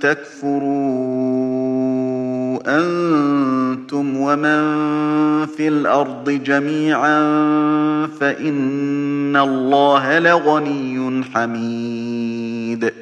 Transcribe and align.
تكفروا 0.00 0.66
أنتم 2.66 4.16
ومن 4.16 4.76
في 5.46 5.68
الأرض 5.68 6.30
جميعا 6.30 7.20
فإن 8.20 9.36
الله 9.36 10.18
لغني 10.18 11.24
حميد. 11.34 12.92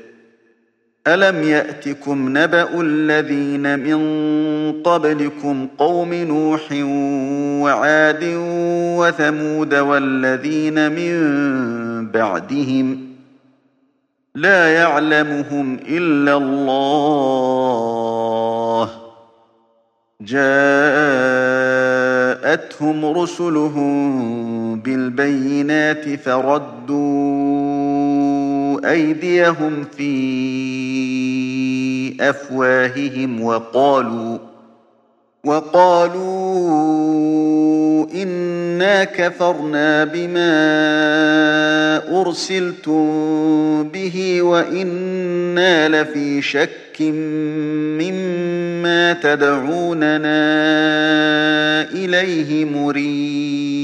ألم 1.06 1.42
يأتكم 1.42 2.38
نبأ 2.38 2.80
الذين 2.80 3.78
من 3.78 3.98
قبلكم 4.82 5.66
قوم 5.78 6.14
نوح 6.14 6.68
وعاد 7.62 8.24
وثمود 8.98 9.74
والذين 9.74 10.92
من 10.92 12.10
بعدهم 12.10 12.98
ۖ 13.10 13.13
لا 14.34 14.74
يعلمهم 14.74 15.78
إلا 15.88 16.36
الله. 16.36 17.64
جاءتهم 22.44 23.04
رسلهم 23.06 24.80
بالبينات 24.80 26.08
فردوا 26.08 27.44
أيديهم 28.90 29.84
في 29.96 30.14
أفواههم 32.20 33.42
وقالوا 33.42 34.38
وقالوا 35.44 36.94
إنا 38.14 39.04
كفرنا 39.04 40.04
بما 40.04 40.50
أرسلتم 42.20 43.88
به 43.88 44.42
وإنا 44.42 45.88
لفي 45.88 46.42
شك 46.42 47.00
مما 48.00 49.12
تدعوننا 49.12 50.44
إليه 51.92 52.64
مريب. 52.64 53.83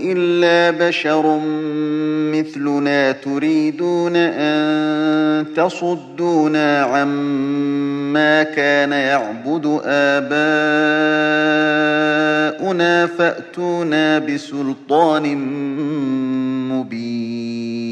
إلا 0.00 0.88
بشر 0.88 1.40
مثلنا 2.32 3.12
تريدون 3.12 4.16
أن 4.16 5.46
تصدونا 5.56 6.82
عما 6.82 8.42
كان 8.42 8.92
يعبد 8.92 9.80
آباؤنا 9.84 10.66
فأتونا 13.06 14.18
بسلطان 14.18 15.36
مبين. 16.68 17.82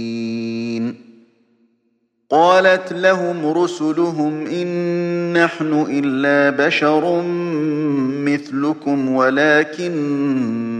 قالت 2.30 2.92
لهم 2.92 3.46
رسلهم 3.46 4.46
إن 4.46 5.32
نحن 5.32 5.86
إلا 5.90 6.66
بشر 6.66 7.22
مثلكم 8.24 9.08
ولكن 9.08 10.79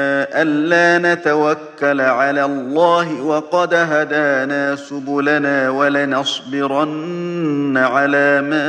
ألا 0.41 1.13
نتوكل 1.13 2.01
على 2.01 2.45
الله 2.45 3.21
وقد 3.21 3.73
هدانا 3.73 4.75
سبلنا 4.75 5.69
ولنصبرن 5.69 7.77
على 7.77 8.41
ما 8.41 8.67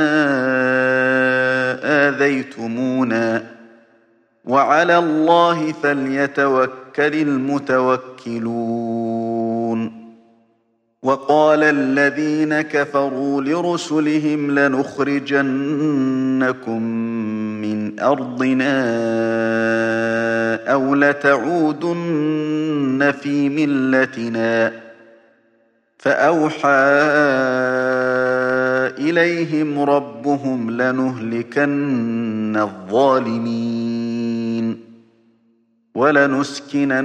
آذيتمونا. 2.07 3.43
وعلى 4.45 4.97
الله 4.97 5.71
فليتوكل 5.71 6.71
المتوكلون. 6.97 8.73
وقال 11.03 11.63
الذين 11.63 12.61
كفروا 12.61 13.41
لرسلهم 13.41 14.59
لنخرجنكم 14.59 15.43
أرضنا 18.03 18.83
أو 20.73 20.95
لتعودن 20.95 22.33
في 23.21 23.49
ملتنا 23.49 24.73
فأوحى 25.97 26.69
إليهم 28.99 29.79
ربهم 29.79 30.71
لنهلكن 30.71 32.57
الظالمين 32.57 33.93
ولنسكننكم 35.95 37.03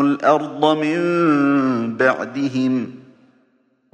الأرض 0.00 0.78
من 0.78 1.00
بعدهم 1.96 2.90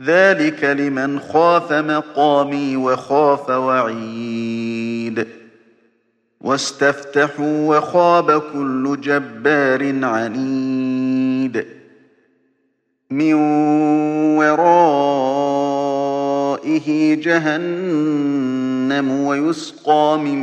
ذلك 0.02 0.64
لمن 0.64 1.20
خاف 1.20 1.72
مقامي 1.72 2.76
وخاف 2.76 3.50
وعيد 3.50 4.55
واستفتحوا 6.46 7.76
وخاب 7.76 8.42
كل 8.52 8.98
جبار 9.00 10.04
عنيد. 10.04 11.64
من 13.10 13.34
ورائه 14.38 14.74
جهنم 17.14 19.10
ويسقى 19.10 20.20
من 20.24 20.38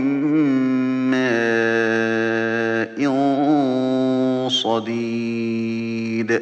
ماء 1.12 3.00
صديد. 4.50 6.42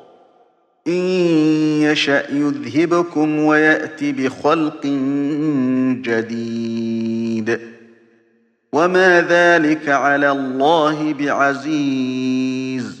إن 0.87 0.93
يشأ 1.81 2.23
يذهبكم 2.31 3.39
ويأت 3.39 4.03
بخلق 4.03 4.85
جديد. 6.01 7.59
وما 8.73 9.21
ذلك 9.21 9.89
على 9.89 10.31
الله 10.31 11.13
بعزيز. 11.13 13.00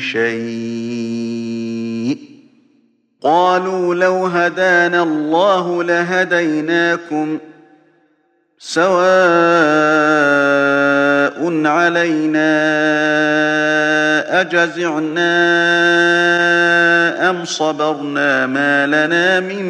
شيء. 0.00 1.52
قالوا 3.22 3.94
لو 3.94 4.26
هدانا 4.26 5.02
الله 5.02 5.84
لهديناكم 5.84 7.38
سواء 8.58 8.92
علينا 11.66 12.52
أجزعنا 14.40 15.30
أم 17.30 17.44
صبرنا 17.44 18.46
ما 18.46 18.86
لنا 18.86 19.40
من 19.40 19.64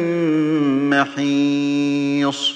محيص. 0.89 2.52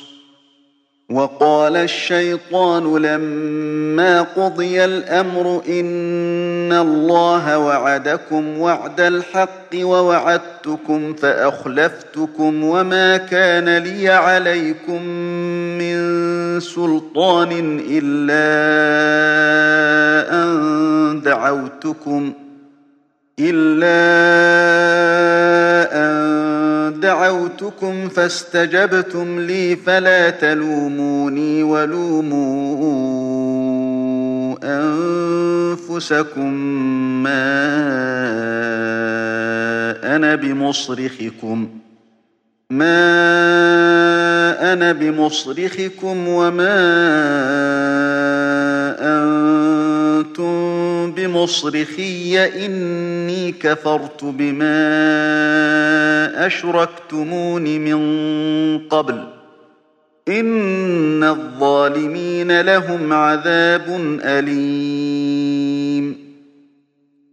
وقال 1.17 1.77
الشيطان 1.77 2.97
لما 2.97 4.21
قضي 4.21 4.85
الأمر 4.85 5.61
إن 5.69 6.73
الله 6.73 7.57
وعدكم 7.57 8.59
وعد 8.59 9.01
الحق 9.01 9.73
ووعدتكم 9.75 11.13
فأخلفتكم 11.13 12.63
وما 12.63 13.17
كان 13.17 13.77
لي 13.77 14.09
عليكم 14.09 15.03
من 15.77 15.97
سلطان 16.59 17.81
إلا 17.89 18.53
أن 20.43 21.21
دعوتكم 21.21 22.33
إلا 23.39 23.97
أن 24.63 24.66
دعوتكم 27.57 28.09
فاستجبتم 28.09 29.39
لي 29.39 29.75
فلا 29.75 30.29
تلوموني 30.29 31.63
ولوموا 31.63 32.37
أنفسكم 34.63 36.53
ما 37.23 37.75
أنا 40.15 40.35
بمصرخكم 40.35 41.69
ما 42.69 42.97
أنا 44.73 44.91
بمصرخكم 44.91 46.27
وما 46.27 46.77
أنتم 51.47 51.69
بمصرخي 51.69 52.65
إني 52.65 53.51
كفرت 53.51 54.23
بما 54.23 54.77
أشركتمون 56.47 57.63
من 57.63 58.79
قبل. 58.79 59.23
إن 60.27 61.23
الظالمين 61.23 62.61
لهم 62.61 63.13
عذاب 63.13 63.85
أليم. 64.23 65.66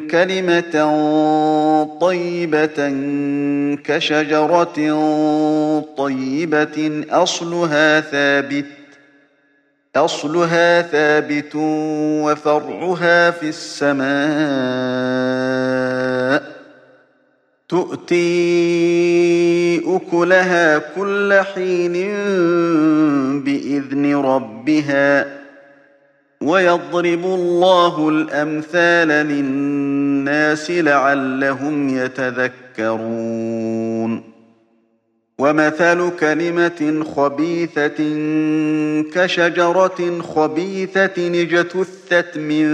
كلمة 0.00 0.76
طيبة 2.00 2.78
كشجرة 3.84 4.76
طيبة 5.96 7.04
أصلها 7.10 8.00
ثابت 8.00 8.66
أصلها 9.96 10.82
ثابت 10.82 11.52
وفرعها 12.24 13.30
في 13.30 13.48
السماء. 13.48 14.06
تؤتي 17.68 18.76
أكلها 19.96 20.78
كل 20.78 21.40
حين 21.54 21.92
بإذن 23.44 24.16
ربها 24.16 25.36
ويضرب 26.40 27.24
الله 27.24 28.08
الأمثال 28.08 29.08
للناس 29.08 29.85
لعلهم 30.70 31.88
يتذكرون. 31.88 33.66
ومثل 35.38 36.10
كلمة 36.20 37.04
خبيثة 37.16 37.96
كشجرة 39.14 40.20
خبيثة 40.20 41.28
اجتثت 41.42 42.38
من 42.38 42.66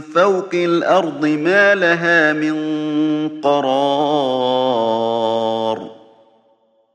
فوق 0.00 0.50
الأرض 0.54 1.26
ما 1.26 1.74
لها 1.74 2.32
من 2.32 2.54
قرار. 3.40 5.10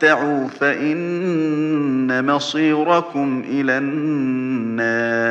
تمتعوا 0.00 0.48
فإن 0.48 2.26
مصيركم 2.26 3.44
إلى 3.48 3.78
النار 3.78 5.26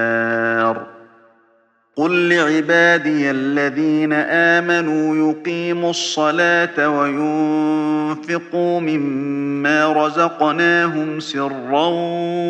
قل 1.96 2.30
لعبادي 2.30 3.32
الذين 3.32 4.14
آمنوا 4.14 5.32
يقيموا 5.32 5.90
الصلاة 5.90 6.90
وينفقوا 6.90 8.80
مما 8.80 10.06
رزقناهم 10.06 11.20
سرا 11.20 11.88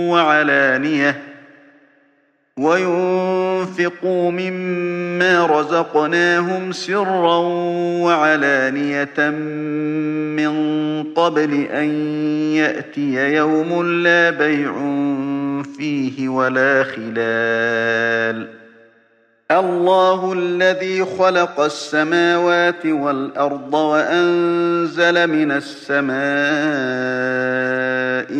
وعلانيةً 0.09 1.34
وينفقوا 2.59 4.31
مما 4.31 5.45
رزقناهم 5.45 6.71
سرا 6.71 7.37
وعلانية 8.03 9.29
من 10.39 10.53
قبل 11.03 11.53
أن 11.71 11.89
يأتي 12.55 13.35
يوم 13.35 13.83
لا 14.03 14.29
بيع 14.29 14.73
فيه 15.77 16.29
ولا 16.29 16.83
خلال. 16.83 18.47
الله 19.51 20.33
الذي 20.33 21.05
خلق 21.05 21.59
السماوات 21.59 22.85
والأرض 22.85 23.73
وأنزل 23.73 25.27
من 25.27 25.51
السماء 25.51 26.15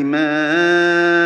ماء 0.04 1.26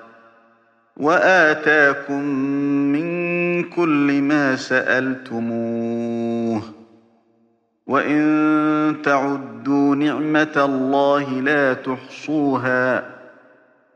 وآتاكم 1.01 2.25
من 2.93 3.63
كل 3.63 4.21
ما 4.21 4.55
سألتموه. 4.55 6.61
وإن 7.87 8.95
تعدوا 9.03 9.95
نعمة 9.95 10.53
الله 10.57 11.29
لا 11.29 11.73
تحصوها. 11.73 13.03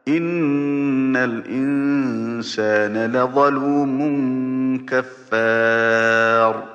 إن 0.07 1.15
الإنسان 1.15 3.11
لظلوم 3.11 4.85
كفار. 4.85 6.74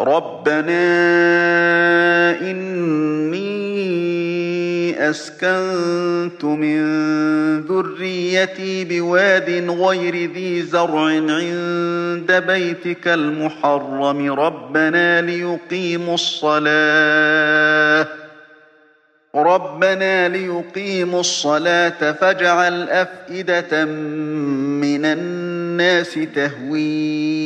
ربنا 0.00 0.80
إني 2.40 3.46
أسكنت 5.10 6.44
من 6.44 6.80
ذريتي 7.60 8.84
بواد 8.84 9.70
غير 9.70 10.32
ذي 10.32 10.62
زرع 10.62 11.00
عند 11.06 12.44
بيتك 12.46 13.08
المحرم 13.08 14.32
ربنا 14.32 15.20
ليقيموا 15.22 16.14
الصلاة 16.14 18.06
ربنا 19.34 20.28
ليقيموا 20.28 21.20
الصلاة 21.20 22.12
فاجعل 22.12 22.88
أفئدة 22.88 23.84
من 23.84 25.04
الناس 25.04 26.18
تهوي 26.34 27.45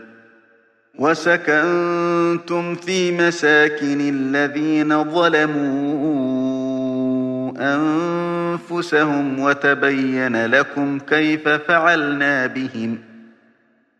وسكنتم 1.01 2.75
في 2.75 3.11
مساكن 3.11 4.01
الذين 4.01 5.03
ظلموا 5.03 5.61
أنفسهم 7.59 9.39
وتبين 9.39 10.45
لكم 10.45 10.99
كيف 10.99 11.49
فعلنا 11.49 12.47
بهم 12.47 12.97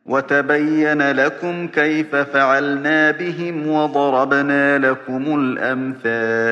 وتبين 0.06 1.12
لكم 1.12 1.68
كيف 1.68 2.16
فعلنا 2.16 3.12
بهم 3.12 3.68
وضربنا 3.68 4.78
لكم 4.78 5.40
الأمثال 5.40 6.52